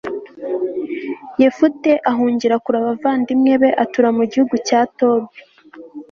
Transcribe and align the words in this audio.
yefute 1.41 1.91
ahungira 2.11 2.55
kure 2.63 2.77
abavandimwe 2.81 3.51
be 3.61 3.69
atura 3.83 4.09
mu 4.17 4.23
gihugu 4.31 4.55
cya 4.67 4.79
tobi 4.97 5.33